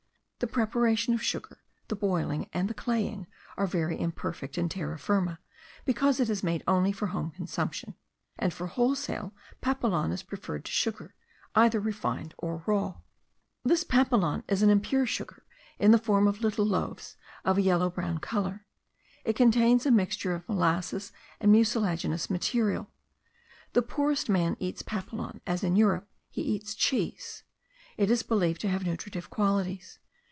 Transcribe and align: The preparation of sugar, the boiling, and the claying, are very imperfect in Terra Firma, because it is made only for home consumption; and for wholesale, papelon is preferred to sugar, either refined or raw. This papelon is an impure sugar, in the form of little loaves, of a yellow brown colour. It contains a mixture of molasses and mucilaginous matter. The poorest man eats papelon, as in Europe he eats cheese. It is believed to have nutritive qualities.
The 0.43 0.47
preparation 0.47 1.13
of 1.13 1.21
sugar, 1.21 1.59
the 1.87 1.95
boiling, 1.95 2.49
and 2.51 2.67
the 2.67 2.73
claying, 2.73 3.27
are 3.57 3.67
very 3.67 3.99
imperfect 4.01 4.57
in 4.57 4.69
Terra 4.69 4.97
Firma, 4.97 5.37
because 5.85 6.19
it 6.19 6.31
is 6.31 6.41
made 6.41 6.63
only 6.67 6.91
for 6.91 7.09
home 7.09 7.29
consumption; 7.29 7.93
and 8.39 8.51
for 8.51 8.65
wholesale, 8.65 9.35
papelon 9.61 10.11
is 10.11 10.23
preferred 10.23 10.65
to 10.65 10.71
sugar, 10.71 11.13
either 11.53 11.79
refined 11.79 12.33
or 12.39 12.63
raw. 12.65 13.01
This 13.63 13.83
papelon 13.83 14.43
is 14.47 14.63
an 14.63 14.71
impure 14.71 15.05
sugar, 15.05 15.45
in 15.77 15.91
the 15.91 15.99
form 15.99 16.27
of 16.27 16.41
little 16.41 16.65
loaves, 16.65 17.17
of 17.45 17.59
a 17.59 17.61
yellow 17.61 17.91
brown 17.91 18.17
colour. 18.17 18.65
It 19.23 19.35
contains 19.35 19.85
a 19.85 19.91
mixture 19.91 20.33
of 20.33 20.49
molasses 20.49 21.11
and 21.39 21.51
mucilaginous 21.51 22.31
matter. 22.31 22.87
The 23.73 23.81
poorest 23.83 24.27
man 24.27 24.57
eats 24.59 24.81
papelon, 24.81 25.41
as 25.45 25.63
in 25.63 25.75
Europe 25.75 26.09
he 26.31 26.41
eats 26.41 26.73
cheese. 26.73 27.43
It 27.95 28.09
is 28.09 28.23
believed 28.23 28.61
to 28.61 28.69
have 28.69 28.83
nutritive 28.87 29.29
qualities. 29.29 29.99